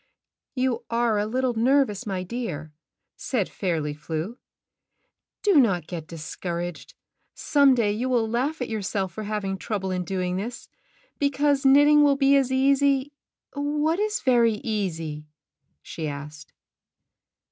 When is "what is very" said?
13.53-14.53